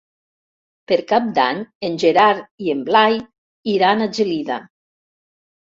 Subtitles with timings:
[0.91, 1.59] Per Cap d'Any
[1.91, 3.21] en Gerard i en Blai
[3.77, 4.61] iran a Gelida.